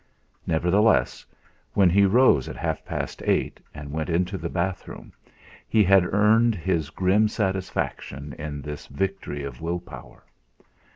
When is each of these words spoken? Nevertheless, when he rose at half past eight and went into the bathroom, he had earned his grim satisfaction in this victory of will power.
Nevertheless, 0.47 1.23
when 1.73 1.91
he 1.91 2.07
rose 2.07 2.49
at 2.49 2.55
half 2.55 2.83
past 2.83 3.21
eight 3.23 3.59
and 3.71 3.91
went 3.91 4.09
into 4.09 4.35
the 4.35 4.49
bathroom, 4.49 5.13
he 5.67 5.83
had 5.83 6.11
earned 6.11 6.55
his 6.55 6.89
grim 6.89 7.27
satisfaction 7.27 8.33
in 8.39 8.63
this 8.63 8.87
victory 8.87 9.43
of 9.43 9.61
will 9.61 9.79
power. 9.79 10.23